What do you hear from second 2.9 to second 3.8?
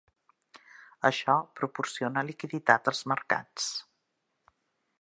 als mercats.